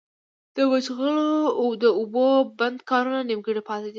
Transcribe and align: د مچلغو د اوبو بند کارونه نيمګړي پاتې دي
د 0.55 0.57
مچلغو 0.71 1.67
د 1.83 1.85
اوبو 1.99 2.27
بند 2.59 2.79
کارونه 2.89 3.19
نيمګړي 3.29 3.61
پاتې 3.67 3.83
دي 3.89 3.89